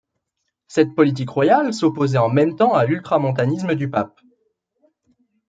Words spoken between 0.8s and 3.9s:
politique royale s'opposait en même temps à l'ultramontanisme du